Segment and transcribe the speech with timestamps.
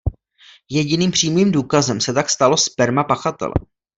[0.69, 3.53] Jediným přímým důkazem se tak stalo sperma pachatele.